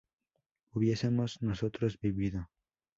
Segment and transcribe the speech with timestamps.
[0.71, 2.49] ¿hubiésemos nosotros vivido?